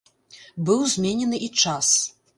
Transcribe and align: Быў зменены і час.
Быў 0.69 0.79
зменены 0.93 1.43
і 1.49 1.53
час. 1.65 1.95